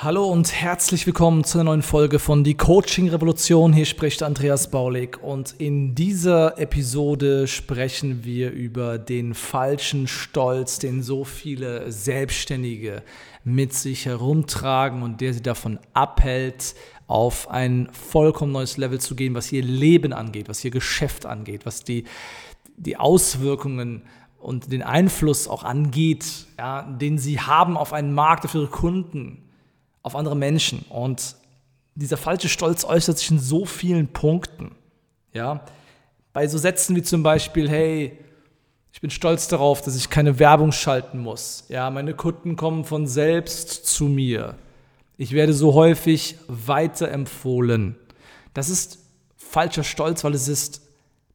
Hallo 0.00 0.28
und 0.28 0.52
herzlich 0.52 1.08
willkommen 1.08 1.42
zu 1.42 1.58
einer 1.58 1.70
neuen 1.70 1.82
Folge 1.82 2.20
von 2.20 2.44
Die 2.44 2.56
Coaching 2.56 3.08
Revolution. 3.08 3.72
Hier 3.72 3.84
spricht 3.84 4.22
Andreas 4.22 4.70
Baulig 4.70 5.20
und 5.20 5.56
in 5.58 5.96
dieser 5.96 6.56
Episode 6.56 7.48
sprechen 7.48 8.22
wir 8.22 8.52
über 8.52 8.98
den 8.98 9.34
falschen 9.34 10.06
Stolz, 10.06 10.78
den 10.78 11.02
so 11.02 11.24
viele 11.24 11.90
Selbstständige 11.90 13.02
mit 13.42 13.74
sich 13.74 14.06
herumtragen 14.06 15.02
und 15.02 15.20
der 15.20 15.34
sie 15.34 15.42
davon 15.42 15.80
abhält, 15.94 16.76
auf 17.08 17.50
ein 17.50 17.88
vollkommen 17.90 18.52
neues 18.52 18.76
Level 18.76 19.00
zu 19.00 19.16
gehen, 19.16 19.34
was 19.34 19.50
ihr 19.50 19.64
Leben 19.64 20.12
angeht, 20.12 20.48
was 20.48 20.64
ihr 20.64 20.70
Geschäft 20.70 21.26
angeht, 21.26 21.66
was 21.66 21.82
die, 21.82 22.04
die 22.76 22.96
Auswirkungen 22.96 24.04
und 24.38 24.70
den 24.70 24.84
Einfluss 24.84 25.48
auch 25.48 25.64
angeht, 25.64 26.46
ja, 26.56 26.82
den 26.82 27.18
sie 27.18 27.40
haben 27.40 27.76
auf 27.76 27.92
einen 27.92 28.14
Markt, 28.14 28.44
auf 28.44 28.54
ihre 28.54 28.68
Kunden, 28.68 29.42
auf 30.08 30.16
andere 30.16 30.36
Menschen. 30.36 30.84
Und 30.88 31.36
dieser 31.94 32.16
falsche 32.16 32.48
Stolz 32.48 32.84
äußert 32.84 33.18
sich 33.18 33.30
in 33.30 33.38
so 33.38 33.64
vielen 33.64 34.08
Punkten. 34.08 34.74
Ja, 35.32 35.64
bei 36.32 36.48
so 36.48 36.58
Sätzen 36.58 36.96
wie 36.96 37.02
zum 37.02 37.22
Beispiel, 37.22 37.68
hey, 37.68 38.18
ich 38.92 39.00
bin 39.00 39.10
stolz 39.10 39.46
darauf, 39.48 39.82
dass 39.82 39.94
ich 39.96 40.10
keine 40.10 40.38
Werbung 40.38 40.72
schalten 40.72 41.18
muss. 41.18 41.64
Ja, 41.68 41.90
meine 41.90 42.14
Kunden 42.14 42.56
kommen 42.56 42.84
von 42.84 43.06
selbst 43.06 43.86
zu 43.86 44.04
mir. 44.06 44.56
Ich 45.16 45.32
werde 45.32 45.52
so 45.52 45.74
häufig 45.74 46.36
weiterempfohlen. 46.48 47.96
Das 48.54 48.70
ist 48.70 48.98
falscher 49.36 49.84
Stolz, 49.84 50.24
weil 50.24 50.34
es 50.34 50.48
ist 50.48 50.82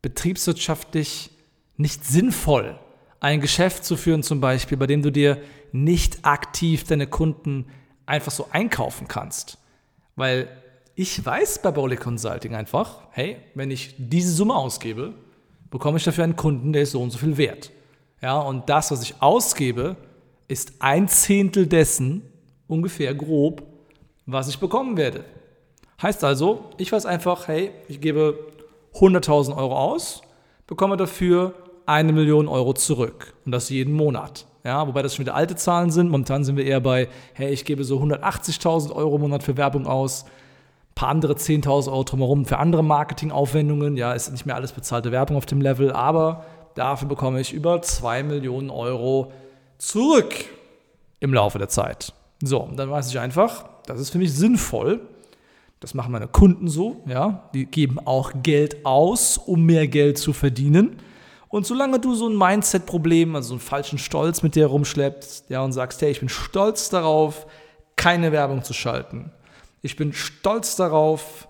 betriebswirtschaftlich 0.01 1.29
nicht 1.77 2.05
sinnvoll, 2.05 2.79
ein 3.19 3.39
Geschäft 3.39 3.85
zu 3.85 3.95
führen 3.95 4.23
zum 4.23 4.41
Beispiel, 4.41 4.77
bei 4.77 4.88
dem 4.88 5.01
du 5.01 5.11
dir 5.11 5.38
nicht 5.71 6.25
aktiv 6.25 6.83
deine 6.83 7.07
Kunden 7.07 7.67
einfach 8.05 8.31
so 8.31 8.47
einkaufen 8.51 9.07
kannst. 9.07 9.57
Weil 10.15 10.47
ich 10.95 11.25
weiß 11.25 11.61
bei 11.61 11.71
Bowley 11.71 11.97
Consulting 11.97 12.55
einfach, 12.55 13.01
hey, 13.11 13.37
wenn 13.55 13.71
ich 13.71 13.95
diese 13.97 14.31
Summe 14.31 14.55
ausgebe, 14.55 15.13
bekomme 15.71 15.97
ich 15.97 16.03
dafür 16.03 16.23
einen 16.23 16.35
Kunden, 16.35 16.73
der 16.73 16.83
ist 16.83 16.91
so 16.91 17.01
und 17.01 17.11
so 17.11 17.17
viel 17.17 17.37
wert. 17.37 17.71
Ja, 18.21 18.39
und 18.39 18.69
das, 18.69 18.91
was 18.91 19.01
ich 19.01 19.21
ausgebe, 19.21 19.95
ist 20.47 20.73
ein 20.79 21.07
Zehntel 21.07 21.67
dessen, 21.67 22.21
ungefähr 22.67 23.13
grob, 23.15 23.63
was 24.25 24.47
ich 24.47 24.59
bekommen 24.59 24.97
werde. 24.97 25.25
Heißt 26.01 26.23
also, 26.23 26.69
ich 26.77 26.91
weiß 26.91 27.05
einfach, 27.05 27.47
hey, 27.47 27.71
ich 27.88 27.99
gebe 28.01 28.51
100.000 28.93 29.55
Euro 29.57 29.77
aus, 29.77 30.21
bekomme 30.67 30.95
dafür 30.95 31.53
eine 31.85 32.13
Million 32.13 32.47
Euro 32.47 32.73
zurück. 32.73 33.33
Und 33.45 33.51
das 33.51 33.69
jeden 33.69 33.93
Monat. 33.93 34.45
Ja, 34.64 34.88
wobei 34.88 35.02
das 35.02 35.16
schon 35.16 35.25
wieder 35.25 35.36
alte 35.36 35.56
Zahlen 35.56 35.92
sind. 35.92 36.09
Momentan 36.09 36.44
sind 36.45 36.56
wir 36.56 36.66
eher 36.66 36.80
bei, 36.80 37.09
hey, 37.33 37.52
ich 37.52 37.66
gebe 37.66 37.84
so 37.84 38.00
180.000 38.00 38.91
Euro 38.94 39.16
im 39.16 39.22
Monat 39.22 39.44
für 39.44 39.57
Werbung 39.57 39.88
aus, 39.88 40.25
paar 40.96 41.09
andere 41.09 41.34
10.000 41.34 41.88
Euro 41.91 42.03
drumherum 42.03 42.46
für 42.46 42.59
andere 42.59 42.84
Marketingaufwendungen. 42.84 43.97
Ja, 43.97 44.13
ist 44.13 44.31
nicht 44.31 44.46
mehr 44.46 44.56
alles 44.56 44.72
bezahlte 44.72 45.12
Werbung 45.12 45.35
auf 45.35 45.46
dem 45.46 45.59
Level, 45.59 45.91
aber 45.91 46.46
dafür 46.75 47.09
bekomme 47.09 47.41
ich 47.41 47.52
über 47.52 47.81
2 47.81 48.23
Millionen 48.23 48.69
Euro 48.69 49.34
zurück 49.78 50.34
im 51.19 51.34
Laufe 51.34 51.57
der 51.57 51.69
Zeit. 51.69 52.13
So, 52.41 52.69
dann 52.75 52.90
weiß 52.90 53.09
ich 53.09 53.19
einfach, 53.19 53.66
das 53.85 54.00
ist 54.00 54.12
für 54.12 54.18
mich 54.18 54.34
sinnvoll. 54.34 55.02
Das 55.81 55.94
machen 55.94 56.13
meine 56.13 56.29
Kunden 56.29 56.69
so, 56.69 57.03
ja. 57.06 57.50
Die 57.53 57.66
geben 57.66 58.00
auch 58.06 58.31
Geld 58.41 58.85
aus, 58.85 59.38
um 59.38 59.63
mehr 59.63 59.90
Geld 59.90 60.18
zu 60.18 60.31
verdienen. 60.31 60.97
Und 61.53 61.68
solange 61.68 62.00
du 62.00 62.16
so 62.16 62.28
ein 62.28 62.36
Mindset-Problem, 62.36 63.36
also 63.36 63.50
so 63.50 63.53
einen 63.53 63.62
falschen 63.62 64.00
Stolz 64.00 64.41
mit 64.41 64.56
dir 64.56 64.66
rumschleppst, 64.66 65.52
ja, 65.52 65.62
und 65.62 65.72
sagst, 65.72 66.02
hey, 66.02 66.09
ich 66.09 66.19
bin 66.19 66.28
stolz 66.28 66.90
darauf, 66.90 67.46
keine 67.96 68.31
Werbung 68.31 68.64
zu 68.64 68.74
schalten, 68.74 69.31
ich 69.84 69.96
bin 69.96 70.14
stolz 70.14 70.75
darauf, 70.75 71.47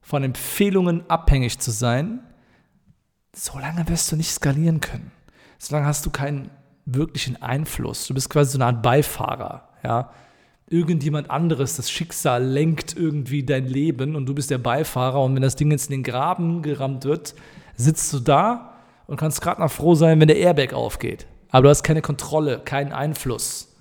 von 0.00 0.24
Empfehlungen 0.24 1.08
abhängig 1.08 1.60
zu 1.60 1.70
sein. 1.70 2.18
So 3.32 3.60
lange 3.60 3.86
wirst 3.88 4.10
du 4.10 4.16
nicht 4.16 4.32
skalieren 4.32 4.80
können. 4.80 5.12
Solange 5.58 5.86
hast 5.86 6.04
du 6.04 6.10
keinen 6.10 6.50
wirklichen 6.84 7.40
Einfluss. 7.40 8.08
Du 8.08 8.14
bist 8.14 8.30
quasi 8.30 8.50
so 8.50 8.58
eine 8.58 8.66
Art 8.66 8.82
Beifahrer. 8.82 9.68
Ja? 9.84 10.10
Irgendjemand 10.68 11.30
anderes, 11.30 11.76
das 11.76 11.92
Schicksal 11.92 12.42
lenkt 12.44 12.96
irgendwie 12.96 13.44
dein 13.44 13.68
Leben 13.68 14.16
und 14.16 14.26
du 14.26 14.34
bist 14.34 14.50
der 14.50 14.58
Beifahrer. 14.58 15.22
Und 15.22 15.36
wenn 15.36 15.42
das 15.42 15.54
Ding 15.54 15.70
jetzt 15.70 15.90
in 15.90 15.98
den 15.98 16.02
Graben 16.02 16.60
gerammt 16.62 17.04
wird, 17.04 17.36
sitzt 17.76 18.12
du 18.12 18.18
da 18.18 18.73
und 19.06 19.16
kannst 19.16 19.40
gerade 19.40 19.60
noch 19.60 19.70
froh 19.70 19.94
sein, 19.94 20.20
wenn 20.20 20.28
der 20.28 20.38
Airbag 20.38 20.72
aufgeht. 20.72 21.26
Aber 21.50 21.64
du 21.64 21.68
hast 21.68 21.82
keine 21.82 22.02
Kontrolle, 22.02 22.60
keinen 22.64 22.92
Einfluss, 22.92 23.74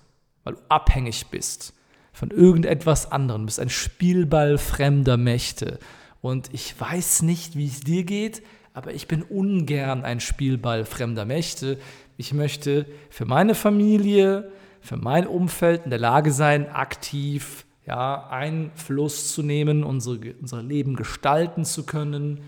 weil 0.43 0.53
du 0.53 0.59
abhängig 0.69 1.27
bist 1.27 1.73
von 2.11 2.29
irgendetwas 2.29 3.11
anderem. 3.11 3.41
Du 3.41 3.45
bist 3.47 3.59
ein 3.59 3.69
Spielball 3.69 4.57
fremder 4.57 5.17
Mächte. 5.17 5.79
Und 6.21 6.53
ich 6.53 6.79
weiß 6.79 7.23
nicht, 7.23 7.57
wie 7.57 7.65
es 7.65 7.81
dir 7.81 8.03
geht, 8.03 8.43
aber 8.73 8.93
ich 8.93 9.07
bin 9.07 9.23
ungern 9.23 10.03
ein 10.03 10.19
Spielball 10.19 10.85
fremder 10.85 11.25
Mächte. 11.25 11.79
Ich 12.15 12.33
möchte 12.33 12.85
für 13.09 13.25
meine 13.25 13.55
Familie, 13.55 14.51
für 14.79 14.97
mein 14.97 15.27
Umfeld 15.27 15.85
in 15.85 15.89
der 15.89 15.99
Lage 15.99 16.31
sein, 16.31 16.69
aktiv 16.69 17.65
ja, 17.85 18.27
Einfluss 18.29 19.33
zu 19.33 19.41
nehmen, 19.43 19.83
unsere, 19.83 20.35
unser 20.39 20.61
Leben 20.61 20.95
gestalten 20.95 21.65
zu 21.65 21.85
können 21.85 22.41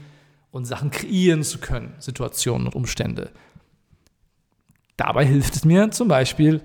und 0.56 0.64
Sachen 0.64 0.90
kreieren 0.90 1.44
zu 1.44 1.58
können, 1.58 1.94
Situationen 2.00 2.68
und 2.68 2.76
Umstände. 2.76 3.30
Dabei 4.96 5.26
hilft 5.26 5.54
es 5.54 5.66
mir 5.66 5.92
zum 5.92 6.08
Beispiel, 6.08 6.62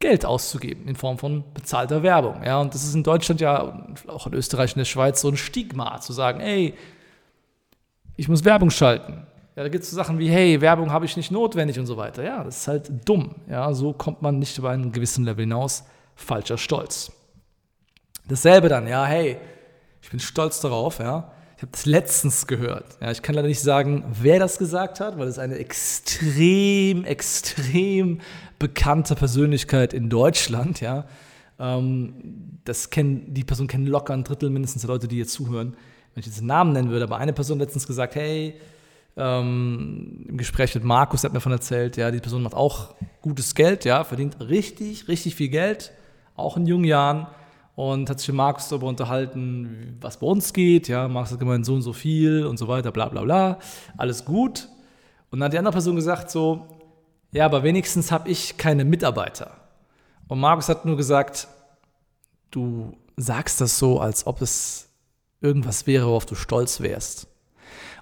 Geld 0.00 0.26
auszugeben 0.26 0.88
in 0.88 0.96
Form 0.96 1.18
von 1.18 1.44
bezahlter 1.54 2.02
Werbung. 2.02 2.42
Ja, 2.42 2.60
und 2.60 2.74
das 2.74 2.82
ist 2.82 2.96
in 2.96 3.04
Deutschland 3.04 3.40
ja, 3.40 3.86
auch 4.08 4.26
in 4.26 4.34
Österreich 4.34 4.72
und 4.72 4.78
der 4.78 4.86
Schweiz, 4.86 5.20
so 5.20 5.28
ein 5.28 5.36
Stigma, 5.36 6.00
zu 6.00 6.12
sagen, 6.12 6.40
ey, 6.40 6.74
ich 8.16 8.28
muss 8.28 8.44
Werbung 8.44 8.70
schalten. 8.70 9.24
Ja, 9.54 9.62
da 9.62 9.68
gibt 9.68 9.84
es 9.84 9.90
so 9.90 9.96
Sachen 9.96 10.18
wie, 10.18 10.28
hey, 10.28 10.60
Werbung 10.60 10.90
habe 10.90 11.04
ich 11.04 11.16
nicht 11.16 11.30
notwendig 11.30 11.78
und 11.78 11.86
so 11.86 11.96
weiter. 11.96 12.24
Ja, 12.24 12.42
das 12.42 12.62
ist 12.62 12.66
halt 12.66 12.90
dumm. 13.08 13.36
Ja, 13.48 13.72
so 13.72 13.92
kommt 13.92 14.20
man 14.20 14.40
nicht 14.40 14.58
über 14.58 14.70
einen 14.70 14.90
gewissen 14.90 15.24
Level 15.24 15.44
hinaus. 15.44 15.84
Falscher 16.16 16.58
Stolz. 16.58 17.12
Dasselbe 18.26 18.68
dann, 18.68 18.88
ja, 18.88 19.04
hey, 19.04 19.36
ich 20.02 20.10
bin 20.10 20.18
stolz 20.18 20.60
darauf, 20.60 20.98
ja, 20.98 21.31
ich 21.62 21.64
habe 21.64 21.72
das 21.76 21.86
letztens 21.86 22.48
gehört. 22.48 22.98
Ja, 23.00 23.12
ich 23.12 23.22
kann 23.22 23.36
leider 23.36 23.46
nicht 23.46 23.60
sagen, 23.60 24.04
wer 24.20 24.40
das 24.40 24.58
gesagt 24.58 24.98
hat, 24.98 25.16
weil 25.16 25.28
es 25.28 25.38
eine 25.38 25.58
extrem, 25.58 27.04
extrem 27.04 28.20
bekannte 28.58 29.14
Persönlichkeit 29.14 29.94
in 29.94 30.10
Deutschland. 30.10 30.80
Ja, 30.80 31.04
ähm, 31.60 32.58
das 32.64 32.90
kennen, 32.90 33.32
die 33.32 33.44
Person 33.44 33.68
kennen 33.68 33.86
locker 33.86 34.12
ein 34.12 34.24
Drittel 34.24 34.50
mindestens 34.50 34.82
der 34.82 34.88
Leute, 34.88 35.06
die 35.06 35.14
hier 35.14 35.28
zuhören. 35.28 35.76
Wenn 36.14 36.20
ich 36.22 36.26
jetzt 36.26 36.38
einen 36.38 36.48
Namen 36.48 36.72
nennen 36.72 36.90
würde, 36.90 37.04
aber 37.04 37.18
eine 37.18 37.32
Person 37.32 37.60
hat 37.60 37.66
letztens 37.66 37.86
gesagt, 37.86 38.16
hey, 38.16 38.56
ähm, 39.16 40.26
im 40.30 40.38
Gespräch 40.38 40.74
mit 40.74 40.82
Markus 40.82 41.22
hat 41.22 41.30
mir 41.30 41.38
davon 41.38 41.52
erzählt, 41.52 41.96
ja, 41.96 42.10
die 42.10 42.18
Person 42.18 42.42
macht 42.42 42.54
auch 42.54 42.96
gutes 43.20 43.54
Geld, 43.54 43.84
ja, 43.84 44.02
verdient 44.02 44.40
richtig, 44.40 45.06
richtig 45.06 45.36
viel 45.36 45.48
Geld, 45.48 45.92
auch 46.34 46.56
in 46.56 46.66
jungen 46.66 46.86
Jahren 46.86 47.28
und 47.74 48.10
hat 48.10 48.18
sich 48.18 48.28
mit 48.28 48.36
Markus 48.36 48.68
darüber 48.68 48.86
unterhalten, 48.86 49.96
was 50.00 50.18
bei 50.18 50.26
uns 50.26 50.52
geht. 50.52 50.88
Ja, 50.88 51.08
Markus 51.08 51.32
hat 51.32 51.40
gemeint, 51.40 51.64
so 51.64 51.74
und 51.74 51.82
so 51.82 51.92
viel 51.92 52.44
und 52.44 52.58
so 52.58 52.68
weiter, 52.68 52.92
bla 52.92 53.08
bla 53.08 53.22
bla. 53.22 53.58
Alles 53.96 54.24
gut. 54.24 54.68
Und 55.30 55.40
dann 55.40 55.46
hat 55.46 55.52
die 55.54 55.58
andere 55.58 55.72
Person 55.72 55.96
gesagt 55.96 56.30
so, 56.30 56.66
ja, 57.32 57.46
aber 57.46 57.62
wenigstens 57.62 58.12
habe 58.12 58.28
ich 58.28 58.58
keine 58.58 58.84
Mitarbeiter. 58.84 59.52
Und 60.28 60.40
Markus 60.40 60.68
hat 60.68 60.84
nur 60.84 60.96
gesagt, 60.96 61.48
du 62.50 62.96
sagst 63.16 63.60
das 63.60 63.78
so, 63.78 64.00
als 64.00 64.26
ob 64.26 64.42
es 64.42 64.90
irgendwas 65.40 65.86
wäre, 65.86 66.06
worauf 66.06 66.26
du 66.26 66.34
stolz 66.34 66.80
wärst. 66.80 67.26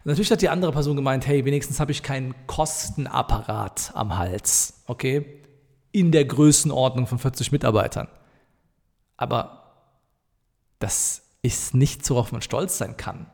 Und 0.03 0.07
natürlich 0.07 0.31
hat 0.33 0.43
die 0.43 0.49
andere 0.49 0.73
Person 0.73 0.97
gemeint, 0.97 1.27
hey, 1.27 1.45
wenigstens 1.45 1.79
habe 1.79 1.93
ich 1.93 2.03
keinen 2.03 2.35
Kostenapparat 2.47 3.93
am 3.95 4.17
Hals, 4.17 4.83
okay? 4.87 5.43
In 5.93 6.11
der 6.11 6.25
Größenordnung 6.25 7.07
von 7.07 7.19
40 7.19 7.53
Mitarbeitern. 7.53 8.09
Aber 9.17 9.60
das 10.81 11.23
ist 11.43 11.75
nichts, 11.75 12.11
worauf 12.11 12.33
man 12.33 12.43
stolz 12.43 12.77
sein 12.79 12.97
kann, 12.97 13.27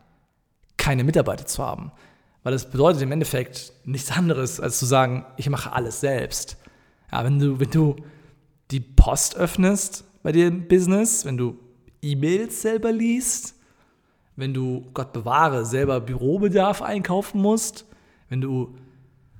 keine 0.76 1.04
Mitarbeiter 1.04 1.46
zu 1.46 1.64
haben. 1.64 1.90
Weil 2.42 2.52
das 2.52 2.70
bedeutet 2.70 3.02
im 3.02 3.10
Endeffekt 3.10 3.72
nichts 3.84 4.12
anderes, 4.12 4.60
als 4.60 4.78
zu 4.78 4.86
sagen, 4.86 5.24
ich 5.36 5.48
mache 5.48 5.72
alles 5.72 6.00
selbst. 6.00 6.58
Ja, 7.10 7.24
wenn 7.24 7.38
du, 7.38 7.58
wenn 7.58 7.70
du 7.70 7.96
die 8.70 8.80
Post 8.80 9.36
öffnest 9.36 10.04
bei 10.22 10.32
dir 10.32 10.48
im 10.48 10.68
Business, 10.68 11.24
wenn 11.24 11.36
du 11.36 11.58
E-Mails 12.02 12.62
selber 12.62 12.92
liest, 12.92 13.54
wenn 14.36 14.52
du, 14.52 14.86
Gott 14.92 15.12
bewahre, 15.12 15.64
selber 15.64 16.00
Bürobedarf 16.00 16.82
einkaufen 16.82 17.40
musst, 17.40 17.86
wenn 18.28 18.40
du, 18.40 18.76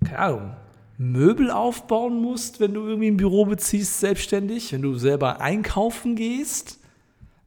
keine 0.04 0.18
Ahnung, 0.18 0.56
Möbel 0.98 1.50
aufbauen 1.50 2.20
musst, 2.20 2.58
wenn 2.60 2.72
du 2.72 2.86
irgendwie 2.86 3.08
ein 3.08 3.18
Büro 3.18 3.44
beziehst, 3.44 4.00
selbstständig, 4.00 4.72
wenn 4.72 4.82
du 4.82 4.94
selber 4.94 5.40
einkaufen 5.40 6.16
gehst, 6.16 6.80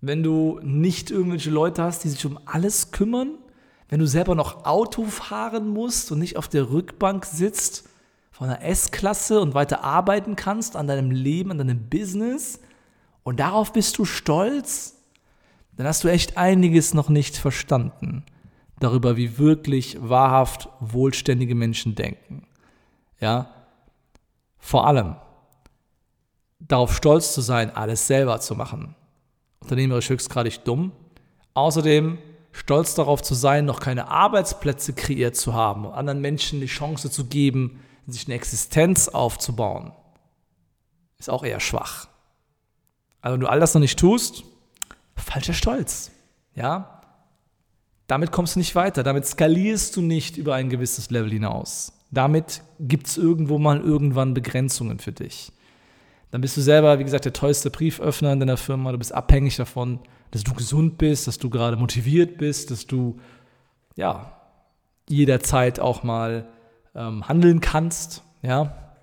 wenn 0.01 0.23
du 0.23 0.59
nicht 0.63 1.11
irgendwelche 1.11 1.49
Leute 1.49 1.83
hast, 1.83 2.03
die 2.03 2.09
sich 2.09 2.25
um 2.25 2.39
alles 2.45 2.91
kümmern, 2.91 3.37
wenn 3.89 3.99
du 3.99 4.07
selber 4.07 4.35
noch 4.35 4.65
Auto 4.65 5.05
fahren 5.05 5.67
musst 5.69 6.11
und 6.11 6.19
nicht 6.19 6.37
auf 6.37 6.47
der 6.47 6.69
Rückbank 6.69 7.25
sitzt 7.25 7.89
von 8.31 8.49
einer 8.49 8.63
S-Klasse 8.63 9.41
und 9.41 9.53
weiter 9.53 9.83
arbeiten 9.83 10.35
kannst 10.35 10.75
an 10.75 10.87
deinem 10.87 11.11
Leben, 11.11 11.51
an 11.51 11.57
deinem 11.57 11.89
Business 11.89 12.59
und 13.23 13.39
darauf 13.39 13.73
bist 13.73 13.97
du 13.97 14.05
stolz, 14.05 14.95
dann 15.75 15.87
hast 15.87 16.03
du 16.03 16.07
echt 16.07 16.37
einiges 16.37 16.93
noch 16.93 17.09
nicht 17.09 17.37
verstanden 17.37 18.23
darüber, 18.79 19.17
wie 19.17 19.37
wirklich 19.37 19.97
wahrhaft 20.01 20.69
wohlständige 20.79 21.55
Menschen 21.55 21.95
denken. 21.95 22.47
Ja, 23.19 23.49
vor 24.57 24.87
allem 24.87 25.15
darauf 26.59 26.95
stolz 26.95 27.33
zu 27.33 27.41
sein, 27.41 27.75
alles 27.75 28.07
selber 28.07 28.39
zu 28.39 28.55
machen. 28.55 28.95
Unternehmerisch 29.59 30.09
höchstgradig 30.09 30.63
dumm. 30.63 30.91
Außerdem 31.53 32.17
stolz 32.51 32.95
darauf 32.95 33.21
zu 33.21 33.35
sein, 33.35 33.65
noch 33.65 33.79
keine 33.79 34.09
Arbeitsplätze 34.09 34.93
kreiert 34.93 35.35
zu 35.35 35.53
haben 35.53 35.85
und 35.85 35.93
anderen 35.93 36.21
Menschen 36.21 36.59
die 36.59 36.67
Chance 36.67 37.11
zu 37.11 37.25
geben, 37.25 37.79
sich 38.07 38.27
eine 38.27 38.35
Existenz 38.35 39.07
aufzubauen, 39.07 39.91
ist 41.19 41.29
auch 41.29 41.43
eher 41.43 41.59
schwach. 41.59 42.07
Also 43.21 43.33
wenn 43.33 43.41
du 43.41 43.47
all 43.47 43.59
das 43.59 43.73
noch 43.73 43.81
nicht 43.81 43.99
tust, 43.99 44.43
falscher 45.15 45.53
Stolz. 45.53 46.11
Ja? 46.55 47.01
Damit 48.07 48.31
kommst 48.31 48.55
du 48.55 48.59
nicht 48.59 48.75
weiter. 48.75 49.03
Damit 49.03 49.25
skalierst 49.25 49.95
du 49.95 50.01
nicht 50.01 50.37
über 50.37 50.55
ein 50.55 50.69
gewisses 50.69 51.09
Level 51.11 51.29
hinaus. 51.29 51.93
Damit 52.11 52.61
gibt 52.79 53.07
es 53.07 53.17
irgendwo 53.17 53.59
mal 53.59 53.79
irgendwann 53.79 54.33
Begrenzungen 54.33 54.99
für 54.99 55.11
dich. 55.11 55.51
Dann 56.31 56.41
bist 56.41 56.55
du 56.57 56.61
selber, 56.61 56.99
wie 56.99 57.03
gesagt, 57.03 57.25
der 57.25 57.33
teuerste 57.33 57.71
Brieföffner 57.71 58.33
in 58.33 58.39
deiner 58.39 58.57
Firma. 58.57 58.91
Du 58.91 58.97
bist 58.97 59.13
abhängig 59.13 59.55
davon, 59.55 59.99
dass 60.31 60.43
du 60.43 60.53
gesund 60.53 60.97
bist, 60.97 61.27
dass 61.27 61.39
du 61.39 61.49
gerade 61.49 61.75
motiviert 61.75 62.37
bist, 62.37 62.69
dass 62.71 62.85
du 62.85 63.19
ja 63.95 64.31
jederzeit 65.07 65.79
auch 65.79 66.03
mal 66.03 66.47
ähm, 66.95 67.27
handeln 67.27 67.61
kannst. 67.61 68.23
Ja, 68.41 68.93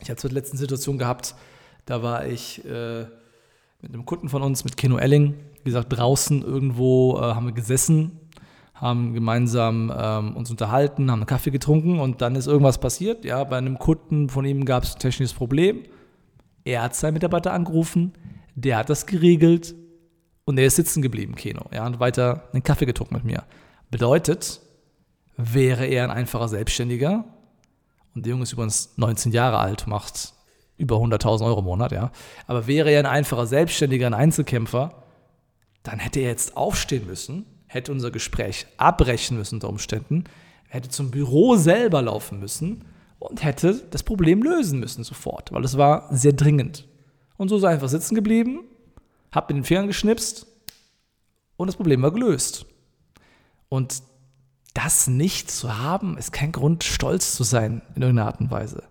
ich 0.00 0.08
hatte 0.08 0.20
zur 0.20 0.30
letzten 0.30 0.56
Situation 0.56 0.98
gehabt, 0.98 1.34
da 1.84 2.02
war 2.02 2.26
ich 2.26 2.64
äh, 2.64 3.06
mit 3.80 3.92
einem 3.92 4.06
Kunden 4.06 4.28
von 4.28 4.42
uns, 4.42 4.64
mit 4.64 4.76
Keno 4.76 4.98
Elling, 4.98 5.34
wie 5.58 5.70
gesagt, 5.70 5.88
draußen 5.90 6.42
irgendwo 6.42 7.18
äh, 7.18 7.34
haben 7.34 7.46
wir 7.46 7.52
gesessen, 7.52 8.20
haben 8.74 9.14
gemeinsam 9.14 9.92
ähm, 9.96 10.36
uns 10.36 10.50
unterhalten, 10.50 11.10
haben 11.10 11.20
einen 11.20 11.26
Kaffee 11.26 11.50
getrunken 11.50 11.98
und 11.98 12.22
dann 12.22 12.36
ist 12.36 12.46
irgendwas 12.46 12.78
passiert. 12.78 13.24
Ja, 13.24 13.42
bei 13.44 13.58
einem 13.58 13.78
Kunden 13.78 14.28
von 14.28 14.44
ihm 14.44 14.64
gab 14.64 14.84
es 14.84 14.94
ein 14.94 15.00
technisches 15.00 15.34
Problem. 15.34 15.82
Er 16.64 16.82
hat 16.82 16.94
seinen 16.94 17.14
Mitarbeiter 17.14 17.52
angerufen, 17.52 18.12
der 18.54 18.76
hat 18.76 18.90
das 18.90 19.06
geregelt 19.06 19.74
und 20.44 20.58
er 20.58 20.66
ist 20.66 20.76
sitzen 20.76 21.02
geblieben, 21.02 21.34
Keno. 21.34 21.66
Ja, 21.72 21.86
und 21.86 22.00
weiter 22.00 22.48
einen 22.52 22.62
Kaffee 22.62 22.86
getrunken 22.86 23.14
mit 23.14 23.24
mir. 23.24 23.44
Bedeutet, 23.90 24.60
wäre 25.36 25.86
er 25.86 26.04
ein 26.04 26.10
einfacher 26.10 26.48
Selbstständiger 26.48 27.24
und 28.14 28.26
der 28.26 28.30
Junge 28.30 28.44
ist 28.44 28.52
übrigens 28.52 28.94
19 28.96 29.32
Jahre 29.32 29.58
alt, 29.58 29.86
macht 29.86 30.34
über 30.76 30.96
100.000 30.96 31.44
Euro 31.44 31.60
im 31.60 31.66
Monat, 31.66 31.92
ja. 31.92 32.10
Aber 32.46 32.66
wäre 32.66 32.90
er 32.90 33.00
ein 33.00 33.06
einfacher 33.06 33.46
Selbstständiger, 33.46 34.06
ein 34.06 34.14
Einzelkämpfer, 34.14 35.02
dann 35.82 35.98
hätte 35.98 36.20
er 36.20 36.28
jetzt 36.28 36.56
aufstehen 36.56 37.06
müssen, 37.06 37.46
hätte 37.66 37.92
unser 37.92 38.10
Gespräch 38.10 38.66
abbrechen 38.76 39.36
müssen 39.36 39.56
unter 39.56 39.68
Umständen, 39.68 40.24
hätte 40.68 40.88
zum 40.88 41.10
Büro 41.10 41.56
selber 41.56 42.02
laufen 42.02 42.38
müssen 42.38 42.84
und 43.28 43.44
hätte 43.44 43.74
das 43.90 44.02
Problem 44.02 44.42
lösen 44.42 44.80
müssen 44.80 45.04
sofort, 45.04 45.52
weil 45.52 45.64
es 45.64 45.76
war 45.76 46.14
sehr 46.14 46.32
dringend. 46.32 46.88
Und 47.36 47.48
so 47.48 47.58
er 47.58 47.70
einfach 47.70 47.88
sitzen 47.88 48.14
geblieben, 48.14 48.64
hat 49.30 49.48
mit 49.48 49.56
den 49.56 49.64
Fingern 49.64 49.86
geschnipst 49.86 50.46
und 51.56 51.66
das 51.66 51.76
Problem 51.76 52.02
war 52.02 52.12
gelöst. 52.12 52.66
Und 53.68 54.02
das 54.74 55.06
nicht 55.06 55.50
zu 55.50 55.78
haben, 55.78 56.18
ist 56.18 56.32
kein 56.32 56.52
Grund, 56.52 56.84
stolz 56.84 57.34
zu 57.34 57.44
sein 57.44 57.82
in 57.94 58.02
irgendeiner 58.02 58.28
Art 58.28 58.40
und 58.40 58.50
Weise. 58.50 58.82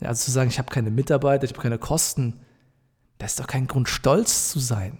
Also 0.00 0.24
zu 0.26 0.30
sagen, 0.30 0.50
ich 0.50 0.58
habe 0.58 0.70
keine 0.70 0.90
Mitarbeiter, 0.90 1.44
ich 1.44 1.50
habe 1.50 1.62
keine 1.62 1.78
Kosten, 1.78 2.40
das 3.18 3.32
ist 3.32 3.40
doch 3.40 3.46
kein 3.46 3.66
Grund, 3.66 3.88
stolz 3.88 4.50
zu 4.50 4.60
sein. 4.60 4.98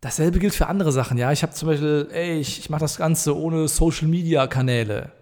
Dasselbe 0.00 0.40
gilt 0.40 0.54
für 0.54 0.66
andere 0.66 0.90
Sachen. 0.90 1.18
Ja, 1.18 1.30
ich 1.30 1.42
habe 1.42 1.52
zum 1.52 1.68
Beispiel, 1.68 2.08
ey, 2.10 2.40
ich, 2.40 2.58
ich 2.58 2.70
mache 2.70 2.80
das 2.80 2.96
Ganze 2.96 3.36
ohne 3.36 3.68
Social 3.68 4.08
Media 4.08 4.46
Kanäle. 4.48 5.12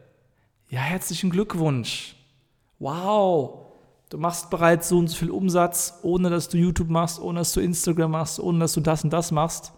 Ja, 0.71 0.79
herzlichen 0.79 1.31
Glückwunsch. 1.31 2.15
Wow, 2.79 3.73
du 4.09 4.19
machst 4.19 4.51
bereits 4.51 4.89
so 4.89 4.99
und 4.99 5.09
so 5.09 5.17
viel 5.17 5.33
Umsatz, 5.33 5.99
ohne 6.03 6.31
dass 6.31 6.49
du 6.49 6.59
YouTube 6.59 6.91
machst, 6.91 7.19
ohne 7.19 7.41
dass 7.41 7.53
du 7.53 7.61
Instagram 7.61 8.13
machst, 8.13 8.39
ohne 8.39 8.61
dass 8.61 8.75
du 8.75 8.81
das 8.81 9.03
und 9.03 9.11
das 9.11 9.33
machst. 9.33 9.73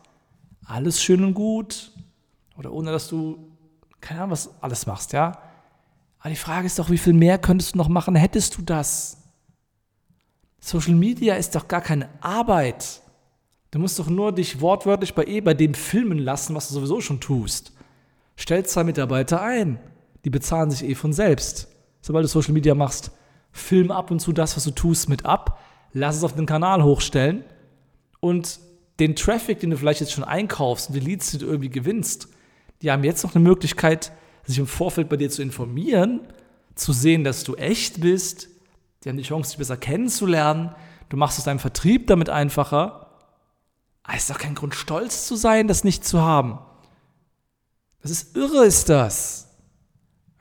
Alles 0.66 1.02
schön 1.02 1.24
und 1.24 1.32
gut. 1.32 1.92
Oder 2.58 2.72
ohne 2.72 2.92
dass 2.92 3.08
du, 3.08 3.38
keine 4.02 4.20
Ahnung, 4.20 4.32
was 4.32 4.50
alles 4.60 4.84
machst, 4.84 5.14
ja. 5.14 5.38
Aber 6.18 6.28
die 6.28 6.36
Frage 6.36 6.66
ist 6.66 6.78
doch, 6.78 6.90
wie 6.90 6.98
viel 6.98 7.14
mehr 7.14 7.38
könntest 7.38 7.72
du 7.72 7.78
noch 7.78 7.88
machen, 7.88 8.14
hättest 8.14 8.58
du 8.58 8.62
das? 8.62 9.16
Social 10.60 10.94
Media 10.94 11.36
ist 11.36 11.54
doch 11.54 11.68
gar 11.68 11.80
keine 11.80 12.10
Arbeit. 12.20 13.00
Du 13.70 13.78
musst 13.78 13.98
doch 13.98 14.10
nur 14.10 14.30
dich 14.30 14.60
wortwörtlich 14.60 15.14
bei 15.14 15.24
eh 15.24 15.40
bei 15.40 15.54
dem 15.54 15.72
filmen 15.72 16.18
lassen, 16.18 16.54
was 16.54 16.68
du 16.68 16.74
sowieso 16.74 17.00
schon 17.00 17.18
tust. 17.18 17.72
Stell 18.36 18.66
zwei 18.66 18.84
Mitarbeiter 18.84 19.40
ein. 19.40 19.80
Die 20.24 20.30
bezahlen 20.30 20.70
sich 20.70 20.84
eh 20.84 20.94
von 20.94 21.12
selbst. 21.12 21.68
Sobald 22.00 22.24
du 22.24 22.28
Social 22.28 22.52
Media 22.52 22.74
machst, 22.74 23.10
film 23.52 23.90
ab 23.90 24.10
und 24.10 24.20
zu 24.20 24.32
das, 24.32 24.56
was 24.56 24.64
du 24.64 24.70
tust, 24.70 25.08
mit 25.08 25.24
ab. 25.26 25.60
Lass 25.92 26.16
es 26.16 26.24
auf 26.24 26.34
den 26.34 26.46
Kanal 26.46 26.82
hochstellen. 26.82 27.44
Und 28.20 28.60
den 28.98 29.16
Traffic, 29.16 29.60
den 29.60 29.70
du 29.70 29.76
vielleicht 29.76 30.00
jetzt 30.00 30.12
schon 30.12 30.24
einkaufst 30.24 30.88
und 30.88 30.94
die 30.94 31.00
Leads, 31.00 31.32
die 31.32 31.38
du 31.38 31.46
irgendwie 31.46 31.70
gewinnst, 31.70 32.28
die 32.82 32.90
haben 32.90 33.04
jetzt 33.04 33.24
noch 33.24 33.34
eine 33.34 33.44
Möglichkeit, 33.44 34.12
sich 34.44 34.58
im 34.58 34.66
Vorfeld 34.66 35.08
bei 35.08 35.16
dir 35.16 35.30
zu 35.30 35.42
informieren, 35.42 36.20
zu 36.74 36.92
sehen, 36.92 37.24
dass 37.24 37.44
du 37.44 37.54
echt 37.54 38.00
bist. 38.00 38.48
Die 39.02 39.08
haben 39.08 39.16
die 39.16 39.22
Chance, 39.22 39.50
dich 39.50 39.58
besser 39.58 39.76
kennenzulernen. 39.76 40.74
Du 41.08 41.16
machst 41.16 41.38
es 41.38 41.44
deinem 41.44 41.58
Vertrieb 41.58 42.06
damit 42.06 42.28
einfacher. 42.28 43.08
Aber 44.02 44.16
ist 44.16 44.30
doch 44.30 44.38
kein 44.38 44.54
Grund, 44.54 44.74
stolz 44.74 45.26
zu 45.26 45.36
sein, 45.36 45.68
das 45.68 45.84
nicht 45.84 46.04
zu 46.04 46.20
haben. 46.20 46.58
Das 48.00 48.10
ist 48.10 48.36
irre, 48.36 48.64
ist 48.64 48.88
das, 48.88 49.48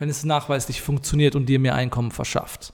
wenn 0.01 0.10
es 0.10 0.25
nachweislich 0.25 0.81
funktioniert 0.81 1.36
und 1.36 1.46
dir 1.46 1.60
mehr 1.60 1.75
Einkommen 1.75 2.10
verschafft. 2.10 2.74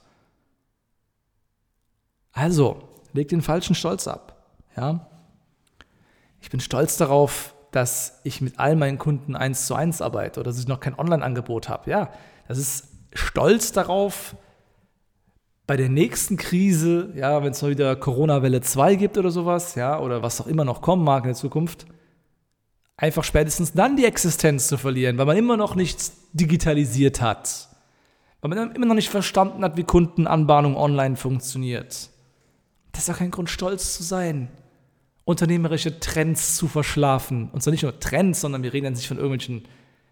Also, 2.32 2.88
leg 3.12 3.28
den 3.28 3.42
falschen 3.42 3.76
Stolz 3.76 4.08
ab. 4.08 4.56
Ja? 4.78 5.10
Ich 6.40 6.50
bin 6.50 6.62
stolz 6.62 6.96
darauf, 6.96 7.54
dass 7.72 8.22
ich 8.24 8.40
mit 8.40 8.58
all 8.60 8.78
meinen 8.78 8.98
Kunden 8.98 9.36
eins 9.36 9.66
zu 9.68 9.76
eins 9.76 10.02
arbeite 10.02 10.40
oder 10.40 10.52
dass 10.52 10.60
ich 10.60 10.70
noch 10.70 10.80
kein 10.80 10.98
Online-Angebot 10.98 11.68
habe. 11.68 11.92
Ja, 11.92 12.12
das 12.48 12.60
ist 12.60 12.88
stolz 13.12 13.74
darauf, 13.74 14.38
bei 15.66 15.76
der 15.76 15.90
nächsten 15.90 16.38
Krise, 16.38 17.12
ja, 17.14 17.44
wenn 17.44 17.52
es 17.52 17.62
mal 17.62 17.72
wieder 17.72 17.94
Corona-Welle 17.98 18.62
2 18.62 18.96
gibt 18.96 19.18
oder 19.18 19.32
sowas, 19.32 19.76
ja, 19.76 20.00
oder 20.00 20.24
was 20.24 20.40
auch 20.40 20.48
immer 20.48 20.64
noch 20.64 20.82
kommen 20.82 21.04
mag 21.04 21.26
in 21.26 21.32
der 21.32 21.36
Zukunft, 21.36 21.88
einfach 22.98 23.24
spätestens 23.24 23.74
dann 23.74 23.96
die 23.96 24.06
Existenz 24.06 24.68
zu 24.68 24.78
verlieren, 24.78 25.18
weil 25.18 25.26
man 25.26 25.38
immer 25.38 25.58
noch 25.58 25.76
nichts 25.76 26.14
digitalisiert 26.34 27.22
hat. 27.22 27.70
Weil 28.42 28.50
man 28.50 28.76
immer 28.76 28.86
noch 28.86 28.96
nicht 28.96 29.10
verstanden 29.10 29.64
hat, 29.64 29.78
wie 29.78 29.84
Kundenanbahnung 29.84 30.76
online 30.76 31.16
funktioniert. 31.16 32.10
Das 32.92 33.02
ist 33.02 33.10
doch 33.10 33.18
kein 33.18 33.32
Grund, 33.32 33.50
stolz 33.50 33.96
zu 33.96 34.04
sein 34.04 34.50
unternehmerische 35.28 36.00
Trends 36.00 36.56
zu 36.56 36.70
verschlafen. 36.70 37.50
Und 37.52 37.62
zwar 37.62 37.72
nicht 37.72 37.84
nur 37.84 38.00
Trends, 38.00 38.40
sondern 38.40 38.64
wir 38.64 38.72
reden 38.72 38.86
jetzt 38.86 39.00
nicht 39.00 39.10
von 39.10 39.18
irgendwelchen 39.18 39.68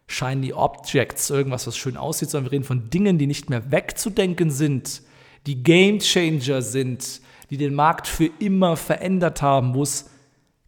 shiny 0.08 0.52
Objects, 0.52 1.30
irgendwas, 1.30 1.66
was 1.68 1.78
schön 1.78 1.96
aussieht, 1.96 2.30
sondern 2.30 2.52
wir 2.52 2.52
reden 2.52 2.66
von 2.66 2.90
Dingen, 2.90 3.18
die 3.18 3.26
nicht 3.26 3.50
mehr 3.50 3.72
wegzudenken 3.72 4.52
sind, 4.52 5.02
die 5.48 5.64
Game 5.64 6.00
Changer 6.00 6.62
sind, 6.62 7.22
die 7.50 7.56
den 7.56 7.74
Markt 7.74 8.08
für 8.08 8.30
immer 8.40 8.76
verändert 8.76 9.42
haben, 9.42 9.74
wo 9.74 9.84
es 9.84 10.10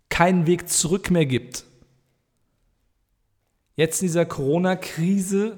keinen 0.07 0.47
Weg 0.47 0.69
zurück 0.69 1.11
mehr 1.11 1.25
gibt. 1.25 1.65
Jetzt 3.77 4.01
in 4.01 4.07
dieser 4.09 4.25
Corona-Krise, 4.25 5.57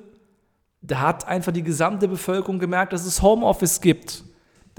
da 0.82 1.00
hat 1.00 1.28
einfach 1.28 1.52
die 1.52 1.64
gesamte 1.64 2.08
Bevölkerung 2.08 2.60
gemerkt, 2.60 2.94
dass 2.94 3.06
es 3.06 3.24
Homeoffice 3.24 3.82
gibt 3.82 4.24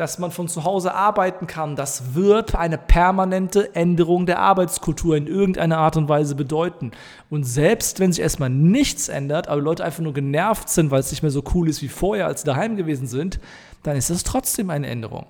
dass 0.01 0.19
man 0.19 0.31
von 0.31 0.49
zu 0.49 0.65
Hause 0.65 0.95
arbeiten 0.95 1.47
kann, 1.47 1.77
das 1.77 2.15
wird 2.15 2.55
eine 2.55 2.79
permanente 2.79 3.75
Änderung 3.75 4.25
der 4.25 4.39
Arbeitskultur 4.39 5.15
in 5.15 5.27
irgendeiner 5.27 5.77
Art 5.77 5.99
und 5.99 6.09
Weise 6.09 6.35
bedeuten. 6.35 6.93
Und 7.29 7.45
selbst 7.45 8.01
wenn 8.01 8.11
sich 8.11 8.23
erstmal 8.23 8.49
nichts 8.49 9.11
ändert, 9.11 9.49
aber 9.49 9.61
Leute 9.61 9.85
einfach 9.85 10.03
nur 10.03 10.15
genervt 10.15 10.71
sind, 10.71 10.91
weil 10.91 11.01
es 11.01 11.11
nicht 11.11 11.21
mehr 11.21 11.31
so 11.31 11.45
cool 11.55 11.69
ist 11.69 11.83
wie 11.83 11.89
vorher, 11.89 12.27
als 12.27 12.41
sie 12.41 12.47
daheim 12.47 12.77
gewesen 12.77 13.07
sind, 13.07 13.41
dann 13.83 13.95
ist 13.95 14.09
das 14.09 14.25
trotzdem 14.25 14.71
eine 14.71 14.87
Änderung. 14.87 15.27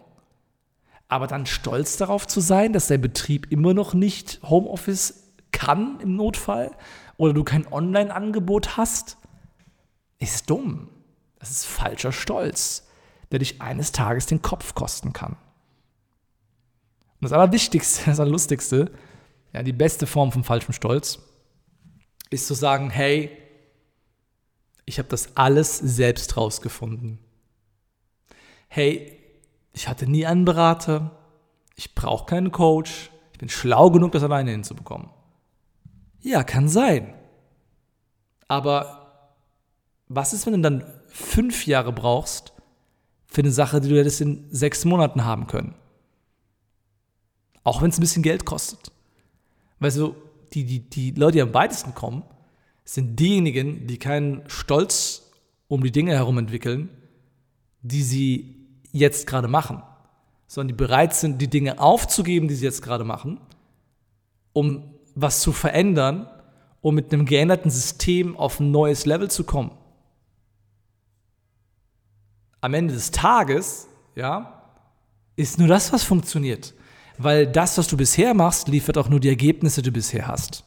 Aber 1.09 1.27
dann 1.27 1.47
stolz 1.47 1.97
darauf 1.97 2.29
zu 2.29 2.39
sein, 2.39 2.73
dass 2.73 2.87
der 2.87 2.99
Betrieb 2.99 3.51
immer 3.51 3.75
noch 3.75 3.93
nicht 3.93 4.39
Homeoffice 4.49 5.33
kann 5.51 5.99
im 6.01 6.15
Notfall 6.15 6.71
oder 7.21 7.35
du 7.35 7.45
kein 7.45 7.71
Online-Angebot 7.71 8.77
hast, 8.77 9.17
ist 10.19 10.51
dumm. 10.51 10.89
Das 11.39 11.51
ist 11.51 11.67
falscher 11.67 12.13
Stolz 12.13 12.91
der 13.31 13.39
dich 13.39 13.61
eines 13.61 13.93
Tages 13.93 14.27
den 14.27 14.43
Kopf 14.43 14.75
kosten 14.75 15.13
kann. 15.13 15.33
Und 17.21 17.23
das 17.23 17.33
Allerwichtigste, 17.33 18.05
das 18.07 18.21
Allerlustigste, 18.21 18.91
ja, 19.53 19.63
die 19.63 19.73
beste 19.73 20.07
Form 20.07 20.33
von 20.33 20.45
falschem 20.45 20.73
Stolz, 20.73 21.21
ist 22.31 22.47
zu 22.47 22.55
sagen, 22.55 22.91
hey, 22.91 23.37
ich 24.85 24.99
habe 24.99 25.09
das 25.09 25.37
alles 25.37 25.79
selbst 25.79 26.37
rausgefunden. 26.37 27.19
Hey, 28.69 29.17
ich 29.73 29.89
hatte 29.89 30.07
nie 30.09 30.27
einen 30.27 30.45
Berater, 30.45 31.11
ich 31.77 31.95
brauche 31.95 32.27
keinen 32.27 32.53
Coach, 32.53 33.11
ich 33.33 33.39
bin 33.39 33.49
schlau 33.49 33.91
genug, 33.91 34.13
das 34.13 34.23
alleine 34.23 34.51
hinzubekommen. 34.51 35.11
Ja, 36.21 36.45
kann 36.45 36.69
sein. 36.69 37.15
Aber 38.49 39.01
was 40.09 40.33
ist, 40.33 40.47
wenn 40.47 40.55
du 40.55 40.61
dann 40.61 40.85
fünf 41.09 41.67
Jahre 41.67 41.93
brauchst, 41.93 42.53
für 43.31 43.43
eine 43.43 43.53
Sache, 43.53 43.81
die 43.81 43.89
du 43.89 43.99
hättest 43.99 44.21
in 44.21 44.45
sechs 44.51 44.85
Monaten 44.85 45.25
haben 45.25 45.47
können. 45.47 45.75
Auch 47.63 47.81
wenn 47.81 47.91
es 47.91 47.99
ein 47.99 48.01
bisschen 48.01 48.25
Geld 48.25 48.45
kostet. 48.45 48.91
Weil 49.79 49.93
so, 49.93 50.17
die, 50.53 50.65
die, 50.65 50.81
die 50.81 51.13
Leute, 51.13 51.35
die 51.35 51.43
am 51.43 51.55
weitesten 51.55 51.95
kommen, 51.95 52.25
sind 52.85 53.21
diejenigen, 53.21 53.87
die 53.87 53.99
keinen 53.99 54.43
Stolz 54.49 55.31
um 55.69 55.85
die 55.85 55.93
Dinge 55.93 56.13
herum 56.13 56.39
entwickeln, 56.39 56.89
die 57.83 58.03
sie 58.03 58.57
jetzt 58.91 59.29
gerade 59.29 59.47
machen, 59.47 59.83
sondern 60.49 60.77
die 60.77 60.85
bereit 60.85 61.15
sind, 61.15 61.41
die 61.41 61.49
Dinge 61.49 61.79
aufzugeben, 61.79 62.49
die 62.49 62.57
sie 62.57 62.65
jetzt 62.65 62.83
gerade 62.83 63.05
machen, 63.05 63.41
um 64.53 64.93
was 65.15 65.41
zu 65.41 65.53
verändern, 65.53 66.29
um 66.81 66.95
mit 66.95 67.13
einem 67.13 67.27
geänderten 67.27 67.71
System 67.71 68.37
auf 68.37 68.61
ein 68.61 68.71
neues 68.71 69.07
Level 69.07 69.31
zu 69.31 69.45
kommen 69.45 69.73
am 72.61 72.75
Ende 72.75 72.95
des 72.95 73.11
Tages, 73.11 73.89
ja, 74.15 74.63
ist 75.37 75.59
nur 75.59 75.69
das, 75.69 75.93
was 75.93 76.03
funktioniert. 76.03 76.75
Weil 77.19 77.47
das, 77.47 77.79
was 77.79 77.89
du 77.89 77.97
bisher 77.97 78.35
machst, 78.35 78.69
liefert 78.69 78.99
auch 78.99 79.09
nur 79.09 79.21
die 79.21 79.29
Ergebnisse, 79.29 79.83
die 79.83 79.91
du 79.91 79.95
bisher 79.95 80.27
hast. 80.27 80.65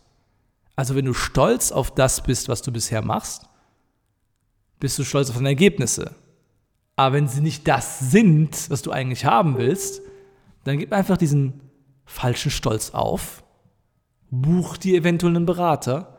Also 0.76 0.96
wenn 0.96 1.06
du 1.06 1.14
stolz 1.14 1.72
auf 1.72 1.94
das 1.94 2.22
bist, 2.22 2.50
was 2.50 2.62
du 2.62 2.72
bisher 2.72 3.04
machst, 3.04 3.48
bist 4.80 4.98
du 4.98 5.04
stolz 5.04 5.30
auf 5.30 5.36
deine 5.36 5.50
Ergebnisse. 5.50 6.16
Aber 6.96 7.16
wenn 7.16 7.28
sie 7.28 7.42
nicht 7.42 7.68
das 7.68 8.00
sind, 8.00 8.70
was 8.70 8.82
du 8.82 8.92
eigentlich 8.92 9.26
haben 9.26 9.58
willst, 9.58 10.02
dann 10.64 10.78
gib 10.78 10.94
einfach 10.94 11.18
diesen 11.18 11.62
falschen 12.06 12.52
Stolz 12.52 12.92
auf, 12.92 13.43
buch 14.42 14.78
dir 14.78 14.98
eventuell 14.98 15.36
einen 15.36 15.46
Berater, 15.46 16.18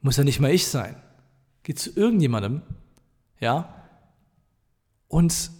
muss 0.00 0.16
ja 0.16 0.24
nicht 0.24 0.40
mal 0.40 0.52
ich 0.52 0.66
sein. 0.66 0.96
Geh 1.62 1.74
zu 1.74 1.90
irgendjemandem, 1.94 2.62
ja, 3.40 3.74
und 5.08 5.50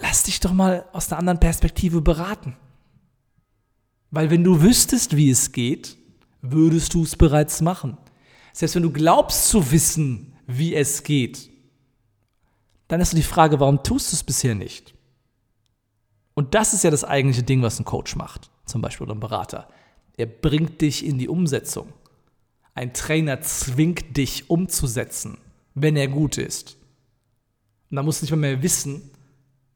lass 0.00 0.24
dich 0.24 0.40
doch 0.40 0.52
mal 0.52 0.86
aus 0.92 1.10
einer 1.10 1.18
anderen 1.18 1.40
Perspektive 1.40 2.00
beraten. 2.00 2.56
Weil 4.10 4.30
wenn 4.30 4.44
du 4.44 4.62
wüsstest, 4.62 5.16
wie 5.16 5.30
es 5.30 5.52
geht, 5.52 5.96
würdest 6.42 6.94
du 6.94 7.02
es 7.02 7.16
bereits 7.16 7.60
machen. 7.60 7.98
Selbst 8.52 8.74
wenn 8.74 8.82
du 8.82 8.92
glaubst 8.92 9.48
zu 9.48 9.70
wissen, 9.72 10.36
wie 10.46 10.74
es 10.74 11.02
geht, 11.02 11.50
dann 12.88 13.00
ist 13.00 13.12
die 13.12 13.22
Frage, 13.22 13.60
warum 13.60 13.82
tust 13.82 14.12
du 14.12 14.16
es 14.16 14.22
bisher 14.22 14.54
nicht? 14.54 14.94
Und 16.34 16.54
das 16.54 16.72
ist 16.72 16.84
ja 16.84 16.90
das 16.90 17.04
eigentliche 17.04 17.42
Ding, 17.42 17.62
was 17.62 17.80
ein 17.80 17.84
Coach 17.84 18.14
macht, 18.16 18.50
zum 18.64 18.80
Beispiel 18.80 19.04
oder 19.04 19.14
ein 19.14 19.20
Berater. 19.20 19.68
Er 20.16 20.26
bringt 20.26 20.80
dich 20.80 21.04
in 21.04 21.18
die 21.18 21.28
Umsetzung. 21.28 21.92
Ein 22.74 22.92
Trainer 22.92 23.40
zwingt 23.40 24.16
dich 24.16 24.50
umzusetzen, 24.50 25.38
wenn 25.74 25.96
er 25.96 26.08
gut 26.08 26.38
ist. 26.38 26.76
Und 27.90 27.96
da 27.96 28.02
musst 28.02 28.20
du 28.20 28.24
nicht 28.24 28.32
mal 28.32 28.36
mehr 28.38 28.62
wissen, 28.62 29.10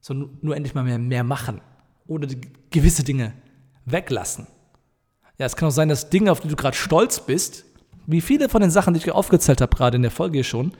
sondern 0.01 0.39
nur 0.43 0.57
endlich 0.57 0.75
mal 0.75 0.85
mehr, 0.85 0.99
mehr 0.99 1.25
machen. 1.25 1.61
Oder 2.07 2.29
gewisse 2.71 3.05
Dinge 3.05 3.35
weglassen. 3.85 4.47
Ja, 5.39 5.47
es 5.47 5.57
kann 5.57 5.69
auch 5.69 5.73
sein, 5.73 5.89
dass 5.89 6.11
Dinge, 6.11 6.33
auf 6.33 6.41
die 6.41 6.49
du 6.49 6.57
gerade 6.57 6.77
stolz 6.77 7.25
bist, 7.25 7.65
wie 8.07 8.21
viele 8.21 8.49
von 8.49 8.61
den 8.61 8.71
Sachen, 8.71 8.95
die 8.95 8.99
ich 8.99 9.11
aufgezählt 9.11 9.61
habe, 9.61 9.75
gerade 9.77 9.97
in 9.97 10.03
der 10.03 10.11
Folge 10.11 10.43
schon, 10.45 10.73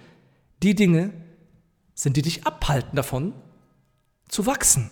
die 0.63 0.75
Dinge 0.75 1.13
sind, 1.95 2.17
die 2.17 2.23
dich 2.23 2.47
abhalten 2.47 2.97
davon, 2.97 3.33
zu 4.29 4.47
wachsen. 4.47 4.91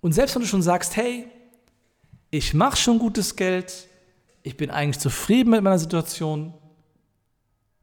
Und 0.00 0.12
selbst 0.12 0.34
wenn 0.34 0.42
du 0.42 0.48
schon 0.48 0.62
sagst, 0.62 0.96
hey, 0.96 1.26
ich 2.36 2.54
mache 2.54 2.76
schon 2.76 2.98
gutes 2.98 3.36
Geld, 3.36 3.88
ich 4.42 4.56
bin 4.56 4.70
eigentlich 4.70 4.98
zufrieden 4.98 5.50
mit 5.50 5.62
meiner 5.62 5.78
Situation, 5.78 6.54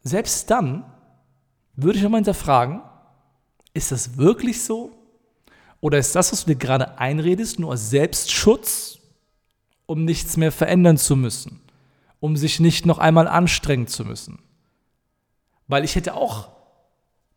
selbst 0.03 0.49
dann 0.51 0.85
würde 1.75 1.97
ich 1.97 2.03
nochmal 2.03 2.19
hinterfragen, 2.19 2.81
ist 3.73 3.91
das 3.91 4.17
wirklich 4.17 4.63
so? 4.63 4.91
Oder 5.81 5.97
ist 5.97 6.15
das, 6.15 6.31
was 6.31 6.45
du 6.45 6.53
dir 6.53 6.57
gerade 6.57 6.99
einredest, 6.99 7.59
nur 7.59 7.75
Selbstschutz, 7.75 8.99
um 9.85 10.05
nichts 10.05 10.37
mehr 10.37 10.51
verändern 10.51 10.97
zu 10.97 11.15
müssen? 11.15 11.61
Um 12.19 12.37
sich 12.37 12.59
nicht 12.59 12.85
noch 12.85 12.99
einmal 12.99 13.27
anstrengen 13.27 13.87
zu 13.87 14.05
müssen? 14.05 14.39
Weil 15.67 15.83
ich 15.83 15.95
hätte 15.95 16.13
auch 16.13 16.49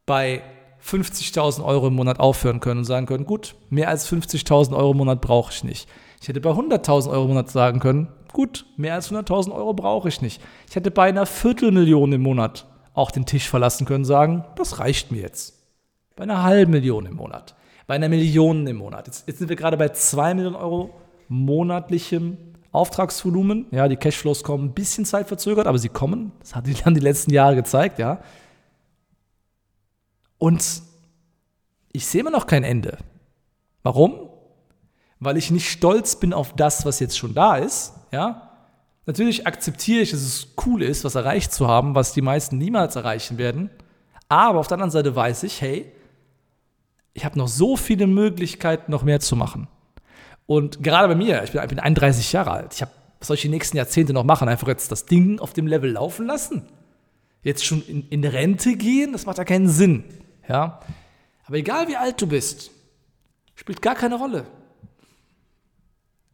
bei 0.04 0.42
50.000 0.85 1.64
Euro 1.64 1.88
im 1.88 1.94
Monat 1.94 2.20
aufhören 2.20 2.61
können 2.61 2.78
und 2.78 2.85
sagen 2.85 3.06
können, 3.06 3.25
gut, 3.25 3.56
mehr 3.70 3.88
als 3.88 4.08
50.000 4.08 4.76
Euro 4.76 4.92
im 4.92 4.99
Monat 4.99 5.20
brauche 5.20 5.52
ich 5.52 5.64
nicht. 5.64 5.88
Ich 6.26 6.28
hätte 6.28 6.40
bei 6.40 6.50
100.000 6.50 7.09
Euro 7.09 7.23
im 7.23 7.28
Monat 7.28 7.50
sagen 7.52 7.78
können, 7.78 8.09
gut, 8.33 8.66
mehr 8.76 8.95
als 8.95 9.12
100.000 9.12 9.54
Euro 9.54 9.75
brauche 9.75 10.09
ich 10.09 10.23
nicht. 10.23 10.42
Ich 10.68 10.75
hätte 10.75 10.90
bei 10.90 11.09
einer 11.09 11.25
Viertelmillion 11.25 12.12
im 12.12 12.23
Monat 12.23 12.66
auch 12.95 13.12
den 13.12 13.26
Tisch 13.26 13.49
verlassen 13.49 13.87
können, 13.87 14.04
sagen, 14.04 14.45
das 14.56 14.80
reicht 14.80 15.12
mir 15.12 15.21
jetzt. 15.21 15.54
Bei 16.16 16.25
einer 16.25 16.42
halben 16.42 16.73
Million 16.73 17.06
im 17.06 17.14
Monat, 17.14 17.54
bei 17.87 17.95
einer 17.95 18.09
Million 18.09 18.66
im 18.66 18.78
Monat. 18.78 19.06
Jetzt, 19.06 19.28
jetzt 19.28 19.38
sind 19.38 19.50
wir 19.50 19.54
gerade 19.54 19.76
bei 19.76 19.90
zwei 19.90 20.35
Millionen 20.35 20.56
Euro 20.56 20.90
monatlichem 21.28 22.38
Auftragsvolumen. 22.73 23.66
Ja, 23.71 23.87
die 23.87 23.95
Cashflows 23.95 24.42
kommen 24.42 24.64
ein 24.64 24.75
bisschen 24.75 25.04
zeitverzögert, 25.04 25.68
aber 25.68 25.78
sie 25.78 25.90
kommen. 25.90 26.33
Das 26.40 26.56
hat 26.56 26.66
die, 26.66 26.75
haben 26.75 26.95
die 26.95 27.00
letzten 27.00 27.33
Jahre 27.33 27.54
gezeigt, 27.54 28.00
ja. 28.00 28.18
Und 30.38 30.83
ich 31.92 32.04
sehe 32.04 32.23
immer 32.23 32.33
noch 32.33 32.49
kein 32.49 32.64
Ende. 32.64 32.99
Warum? 33.85 34.25
Weil 35.18 35.37
ich 35.37 35.50
nicht 35.50 35.70
stolz 35.70 36.16
bin 36.16 36.32
auf 36.32 36.54
das, 36.54 36.85
was 36.85 37.00
jetzt 37.00 37.16
schon 37.18 37.35
da 37.35 37.56
ist, 37.56 37.94
ja, 38.12 38.46
Natürlich 39.06 39.46
akzeptiere 39.46 40.02
ich, 40.02 40.11
dass 40.11 40.20
es 40.20 40.49
cool 40.66 40.82
ist, 40.82 41.04
was 41.04 41.14
erreicht 41.14 41.52
zu 41.52 41.68
haben, 41.68 41.94
was 41.94 42.12
die 42.12 42.23
meisten 42.23 42.58
niemals 42.58 42.96
erreichen 42.96 43.38
werden. 43.38 43.70
Aber 44.28 44.58
auf 44.58 44.66
der 44.66 44.75
anderen 44.75 44.90
Seite 44.90 45.14
weiß 45.14 45.44
ich, 45.44 45.61
hey, 45.61 45.92
ich 47.14 47.25
habe 47.25 47.38
noch 47.38 47.46
so 47.46 47.76
viele 47.76 48.08
Möglichkeiten, 48.08 48.90
noch 48.90 49.04
mehr 49.04 49.20
zu 49.20 49.37
machen. 49.37 49.68
Und 50.46 50.82
gerade 50.82 51.06
bei 51.08 51.14
mir, 51.14 51.42
ich 51.44 51.52
bin, 51.52 51.62
ich 51.62 51.68
bin 51.68 51.78
31 51.78 52.32
Jahre 52.32 52.50
alt, 52.50 52.75
ich 52.75 52.82
habe, 52.82 52.90
was 53.20 53.28
soll 53.28 53.37
ich 53.37 53.42
die 53.42 53.49
nächsten 53.49 53.76
Jahrzehnte 53.76 54.12
noch 54.12 54.25
machen? 54.25 54.49
Einfach 54.49 54.68
jetzt 54.68 54.90
das 54.90 55.06
Ding 55.06 55.38
auf 55.38 55.52
dem 55.52 55.68
Level 55.68 55.92
laufen 55.92 56.26
lassen? 56.26 56.68
Jetzt 57.42 57.64
schon 57.64 57.82
in, 57.87 58.08
in 58.08 58.25
Rente 58.25 58.75
gehen? 58.75 59.12
Das 59.12 59.25
macht 59.25 59.38
ja 59.38 59.44
keinen 59.44 59.68
Sinn. 59.68 60.04
Ja? 60.49 60.80
Aber 61.46 61.56
egal 61.56 61.87
wie 61.87 61.96
alt 61.96 62.20
du 62.20 62.26
bist, 62.26 62.73
spielt 63.54 63.80
gar 63.80 63.94
keine 63.94 64.16
Rolle. 64.16 64.46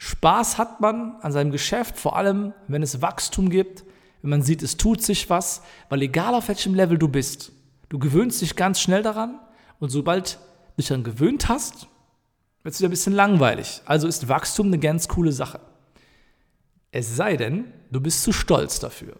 Spaß 0.04 0.58
hat 0.58 0.80
man 0.80 1.14
an 1.20 1.30
seinem 1.30 1.52
Geschäft, 1.52 1.96
vor 1.96 2.16
allem 2.16 2.54
wenn 2.66 2.82
es 2.82 3.02
Wachstum 3.02 3.50
gibt, 3.50 3.84
wenn 4.20 4.30
man 4.30 4.42
sieht, 4.42 4.60
es 4.60 4.76
tut 4.76 5.00
sich 5.00 5.30
was, 5.30 5.62
weil 5.90 6.02
egal 6.02 6.34
auf 6.34 6.48
welchem 6.48 6.74
Level 6.74 6.98
du 6.98 7.06
bist, 7.06 7.52
du 7.88 8.00
gewöhnst 8.00 8.42
dich 8.42 8.56
ganz 8.56 8.80
schnell 8.80 9.04
daran 9.04 9.38
und 9.78 9.90
sobald 9.90 10.40
du 10.40 10.78
dich 10.78 10.88
daran 10.88 11.04
gewöhnt 11.04 11.48
hast, 11.48 11.86
wird 12.64 12.74
es 12.74 12.80
wieder 12.80 12.88
ein 12.88 12.90
bisschen 12.90 13.12
langweilig. 13.12 13.80
Also 13.84 14.08
ist 14.08 14.28
Wachstum 14.28 14.66
eine 14.66 14.80
ganz 14.80 15.06
coole 15.06 15.30
Sache. 15.30 15.60
Es 16.90 17.14
sei 17.14 17.36
denn, 17.36 17.72
du 17.92 18.00
bist 18.00 18.24
zu 18.24 18.32
stolz 18.32 18.80
dafür 18.80 19.14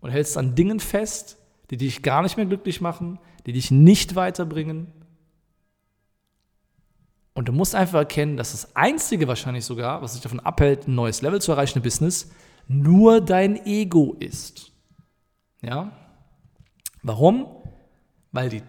und 0.00 0.10
hältst 0.10 0.36
an 0.36 0.56
Dingen 0.56 0.80
fest, 0.80 1.38
die 1.70 1.76
dich 1.76 2.02
gar 2.02 2.22
nicht 2.22 2.36
mehr 2.36 2.46
glücklich 2.46 2.80
machen, 2.80 3.20
die 3.46 3.52
dich 3.52 3.70
nicht 3.70 4.16
weiterbringen 4.16 4.88
und 7.34 7.48
du 7.48 7.52
musst 7.52 7.74
einfach 7.74 7.98
erkennen, 7.98 8.36
dass 8.36 8.52
das 8.52 8.74
Einzige 8.76 9.26
wahrscheinlich 9.26 9.64
sogar, 9.64 10.00
was 10.02 10.12
dich 10.12 10.22
davon 10.22 10.40
abhält, 10.40 10.86
ein 10.86 10.94
neues 10.94 11.20
Level 11.20 11.40
zu 11.40 11.52
erreichen 11.52 11.78
im 11.78 11.82
Business, 11.82 12.30
nur 12.68 13.20
dein 13.20 13.66
Ego 13.66 14.16
ist. 14.20 14.70
Ja? 15.60 15.92
Warum? 17.02 17.46
Weil 18.30 18.48
die 18.48 18.62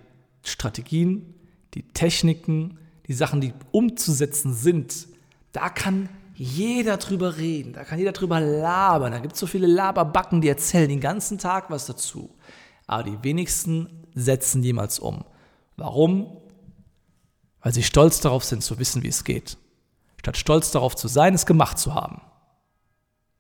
Strategien, 0.44 1.36
die 1.76 1.84
Techniken, 1.84 2.80
die 3.08 3.14
Sachen, 3.14 3.40
die 3.40 3.54
umzusetzen 3.72 4.54
sind, 4.54 5.08
da 5.52 5.70
kann 5.70 6.10
jeder 6.34 6.98
drüber 6.98 7.38
reden, 7.38 7.74
da 7.74 7.84
kann 7.84 8.00
jeder 8.00 8.12
drüber 8.12 8.40
labern. 8.40 9.12
Da 9.12 9.20
gibt 9.20 9.36
es 9.36 9.40
so 9.40 9.48
viele 9.48 9.68
Laberbacken, 9.68 10.42
die 10.42 10.50
erzählen 10.50 10.90
den 10.90 11.00
ganzen 11.00 11.38
Tag 11.38 11.70
was 11.70 11.86
dazu. 11.86 12.36
Aber 12.88 13.04
die 13.04 13.24
wenigsten 13.24 14.08
setzen 14.16 14.64
jemals 14.64 15.00
um. 15.00 15.24
Warum? 15.78 16.38
Weil 17.66 17.74
sie 17.74 17.82
stolz 17.82 18.22
darauf 18.22 18.44
sind, 18.44 18.62
zu 18.62 18.78
wissen, 18.78 19.02
wie 19.02 19.08
es 19.08 19.24
geht. 19.24 19.58
Statt 20.20 20.38
stolz 20.38 20.70
darauf 20.70 20.96
zu 20.96 21.08
sein, 21.08 21.34
es 21.34 21.48
gemacht 21.48 21.80
zu 21.80 21.96
haben. 21.96 22.22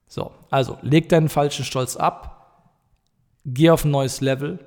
So, 0.07 0.31
also 0.49 0.79
leg 0.81 1.09
deinen 1.09 1.29
falschen 1.29 1.63
Stolz 1.63 1.95
ab, 1.95 2.73
geh 3.45 3.69
auf 3.69 3.85
ein 3.85 3.91
neues 3.91 4.21
Level. 4.21 4.65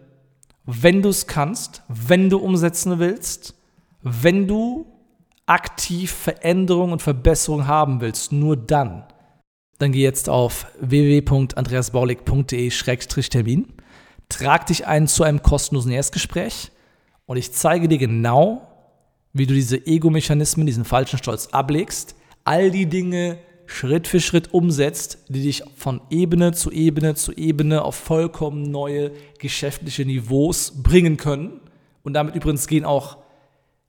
Wenn 0.64 1.02
du 1.02 1.08
es 1.08 1.26
kannst, 1.26 1.82
wenn 1.88 2.30
du 2.30 2.38
umsetzen 2.38 3.00
willst, 3.00 3.56
wenn 4.00 4.46
du 4.46 4.86
aktiv 5.46 6.12
Veränderung 6.12 6.92
und 6.92 7.02
Verbesserung 7.02 7.66
haben 7.66 8.00
willst, 8.00 8.30
nur 8.30 8.56
dann, 8.56 9.08
dann 9.78 9.90
geh 9.90 10.02
jetzt 10.02 10.28
auf 10.28 10.66
www.andreasbaulig.de-termin, 10.80 13.72
trag 14.28 14.66
dich 14.66 14.86
ein 14.86 15.08
zu 15.08 15.24
einem 15.24 15.42
kostenlosen 15.42 15.90
Erstgespräch 15.90 16.70
und 17.26 17.38
ich 17.38 17.52
zeige 17.52 17.88
dir 17.88 17.98
genau, 17.98 18.67
wie 19.32 19.46
du 19.46 19.54
diese 19.54 19.86
Ego-Mechanismen, 19.86 20.66
diesen 20.66 20.84
falschen 20.84 21.18
Stolz 21.18 21.48
ablegst, 21.48 22.14
all 22.44 22.70
die 22.70 22.86
Dinge 22.86 23.38
Schritt 23.66 24.08
für 24.08 24.20
Schritt 24.20 24.54
umsetzt, 24.54 25.18
die 25.28 25.42
dich 25.42 25.62
von 25.76 26.00
Ebene 26.08 26.52
zu 26.52 26.72
Ebene 26.72 27.14
zu 27.14 27.32
Ebene 27.32 27.82
auf 27.82 27.96
vollkommen 27.96 28.62
neue 28.62 29.12
geschäftliche 29.38 30.06
Niveaus 30.06 30.82
bringen 30.82 31.18
können. 31.18 31.60
Und 32.02 32.14
damit 32.14 32.34
übrigens 32.34 32.66
gehen 32.66 32.86
auch 32.86 33.18